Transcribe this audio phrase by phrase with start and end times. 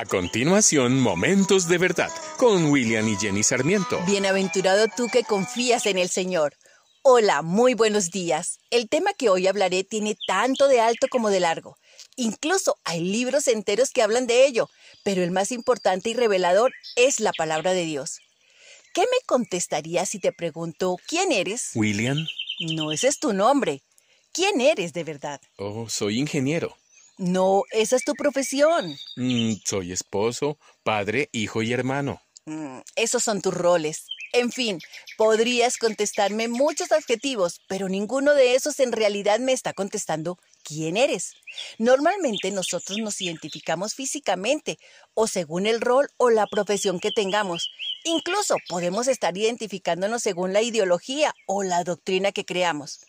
[0.00, 2.08] A continuación, Momentos de Verdad
[2.38, 4.00] con William y Jenny Sarmiento.
[4.06, 6.56] Bienaventurado tú que confías en el Señor.
[7.02, 8.60] Hola, muy buenos días.
[8.70, 11.76] El tema que hoy hablaré tiene tanto de alto como de largo.
[12.16, 14.70] Incluso hay libros enteros que hablan de ello,
[15.04, 18.20] pero el más importante y revelador es la palabra de Dios.
[18.94, 21.72] ¿Qué me contestarías si te pregunto quién eres?
[21.74, 22.26] William.
[22.72, 23.82] No, ese es tu nombre.
[24.32, 25.42] ¿Quién eres de verdad?
[25.58, 26.79] Oh, soy ingeniero.
[27.20, 28.96] No, esa es tu profesión.
[29.16, 32.22] Mm, soy esposo, padre, hijo y hermano.
[32.46, 34.06] Mm, esos son tus roles.
[34.32, 34.78] En fin,
[35.18, 41.34] podrías contestarme muchos adjetivos, pero ninguno de esos en realidad me está contestando quién eres.
[41.76, 44.78] Normalmente nosotros nos identificamos físicamente
[45.12, 47.68] o según el rol o la profesión que tengamos.
[48.04, 53.00] Incluso podemos estar identificándonos según la ideología o la doctrina que creamos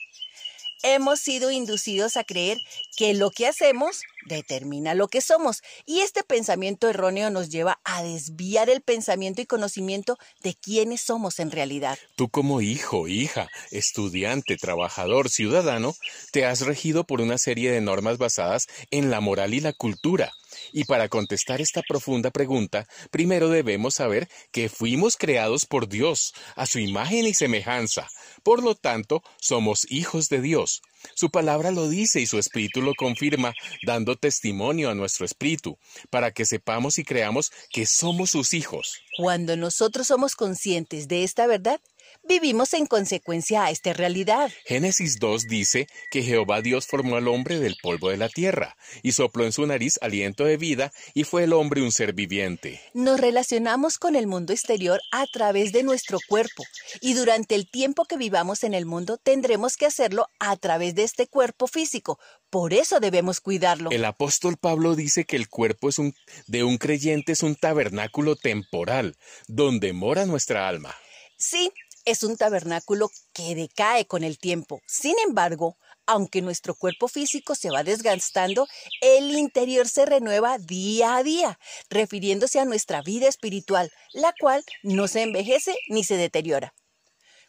[0.84, 2.58] hemos sido inducidos a creer
[2.98, 8.04] que lo que hacemos determina lo que somos y este pensamiento erróneo nos lleva a
[8.04, 11.98] desviar el pensamiento y conocimiento de quiénes somos en realidad.
[12.16, 15.96] Tú como hijo, hija, estudiante, trabajador, ciudadano,
[16.32, 20.32] te has regido por una serie de normas basadas en la moral y la cultura.
[20.74, 26.66] Y para contestar esta profunda pregunta, primero debemos saber que fuimos creados por Dios, a
[26.66, 28.08] su imagen y semejanza.
[28.44, 30.82] Por lo tanto, somos hijos de Dios.
[31.16, 33.54] Su palabra lo dice y su espíritu lo confirma,
[33.86, 35.78] dando testimonio a nuestro espíritu,
[36.10, 39.00] para que sepamos y creamos que somos sus hijos.
[39.18, 41.80] Cuando nosotros somos conscientes de esta verdad,
[42.24, 44.52] vivimos en consecuencia a esta realidad.
[44.66, 49.14] Génesis 2 dice que Jehová Dios formó al hombre del polvo de la tierra y
[49.14, 52.82] sopló en su nariz aliento de vida y fue el hombre un ser viviente.
[52.94, 56.64] Nos relacionamos con el mundo exterior a través de nuestro cuerpo
[57.00, 61.04] y durante el tiempo que vivamos en el mundo tendremos que hacerlo a través de
[61.04, 62.20] este cuerpo físico.
[62.50, 63.92] Por eso debemos cuidarlo.
[63.92, 66.14] El apóstol Pablo dice que el cuerpo es un,
[66.48, 69.16] de un creyente es un tabernáculo temporal
[69.48, 70.96] donde mora nuestra alma.
[71.38, 71.72] Sí,
[72.06, 74.82] es un tabernáculo que decae con el tiempo.
[74.88, 78.68] Sin embargo, aunque nuestro cuerpo físico se va desgastando,
[79.02, 81.60] el interior se renueva día a día,
[81.90, 86.74] refiriéndose a nuestra vida espiritual, la cual no se envejece ni se deteriora.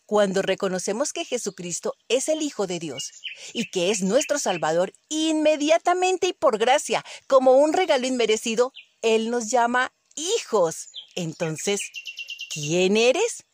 [0.06, 3.12] Cuando reconocemos que Jesucristo es el Hijo de Dios
[3.52, 9.50] y que es nuestro Salvador, inmediatamente y por gracia, como un regalo inmerecido, Él nos
[9.50, 10.88] llama hijos.
[11.14, 11.80] Entonces,
[12.52, 13.44] ¿quién eres?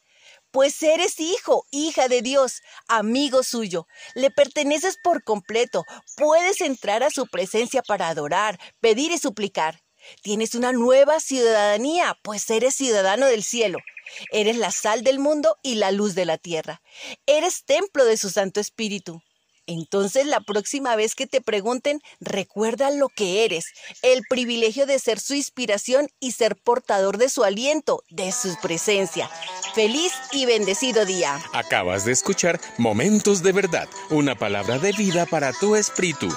[0.58, 3.86] Pues eres hijo, hija de Dios, amigo suyo,
[4.16, 5.84] le perteneces por completo,
[6.16, 9.84] puedes entrar a su presencia para adorar, pedir y suplicar.
[10.20, 13.78] Tienes una nueva ciudadanía, pues eres ciudadano del cielo.
[14.32, 16.82] Eres la sal del mundo y la luz de la tierra.
[17.26, 19.22] Eres templo de su Santo Espíritu.
[19.68, 23.66] Entonces la próxima vez que te pregunten, recuerda lo que eres,
[24.00, 29.30] el privilegio de ser su inspiración y ser portador de su aliento, de su presencia.
[29.74, 31.38] Feliz y bendecido día.
[31.52, 36.28] Acabas de escuchar Momentos de Verdad, una palabra de vida para tu espíritu.